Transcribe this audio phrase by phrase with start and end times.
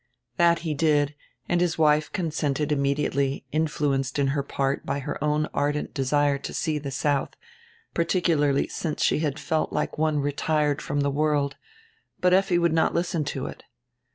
[0.37, 1.13] That he did,
[1.47, 6.53] and his wife consented immediately, in fluenced in part by her own ardent desire to
[6.55, 7.33] see die soudi,
[7.93, 11.55] particularly since she had felt like one retired from die world.
[12.19, 13.63] But Effi would not listen to it.